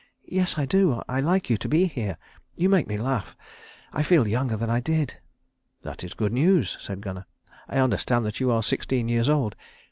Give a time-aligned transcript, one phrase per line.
[0.31, 1.03] "Yes, I do.
[1.07, 2.17] I like you to be here.
[2.55, 3.37] You make me laugh.
[3.93, 5.19] I feel younger than I did."
[5.83, 7.27] "That is good news," said Gunnar.
[7.69, 9.55] "I understand that you are sixteen years old.